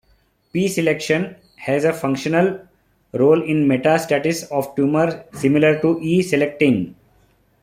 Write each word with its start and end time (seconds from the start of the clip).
P-selectin 0.51 1.35
has 1.57 1.83
a 1.85 1.93
functional 1.93 2.67
role 3.13 3.39
in 3.43 3.67
metastasis 3.67 4.51
of 4.51 4.75
tumor 4.75 5.23
similar 5.35 5.79
to 5.79 5.99
E-selectin. 6.01 6.95